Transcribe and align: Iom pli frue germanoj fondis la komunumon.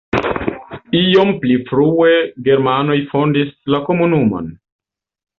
Iom 0.99 1.33
pli 1.43 1.57
frue 1.67 2.15
germanoj 2.47 2.95
fondis 3.11 3.51
la 3.75 3.81
komunumon. 3.91 4.49